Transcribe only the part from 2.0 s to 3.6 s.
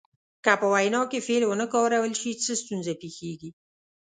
شي څه ستونزه پیښیږي.